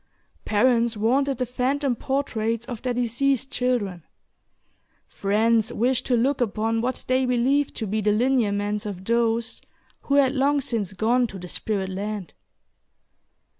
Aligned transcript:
Parents 0.45 0.97
wanted 0.97 1.37
the 1.37 1.45
phantom 1.45 1.95
portraits 1.95 2.65
of 2.65 2.81
their 2.81 2.95
deceased 2.95 3.51
children. 3.51 4.01
Friends 5.05 5.71
wished 5.71 6.07
to 6.07 6.17
look 6.17 6.41
upon 6.41 6.81
what 6.81 7.05
they 7.07 7.23
believed 7.23 7.75
to 7.75 7.85
be 7.85 8.01
the 8.01 8.11
lineaments 8.11 8.87
of 8.87 9.05
those 9.05 9.61
who 10.01 10.15
had 10.15 10.33
long 10.33 10.59
since 10.59 10.93
gone 10.93 11.27
to 11.27 11.37
the 11.37 11.47
spirit 11.47 11.89
land. 11.89 12.33